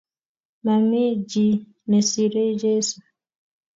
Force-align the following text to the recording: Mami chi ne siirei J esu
Mami 0.63 1.03
chi 1.29 1.45
ne 1.89 1.99
siirei 2.09 2.53
J 2.59 2.61
esu 2.75 2.97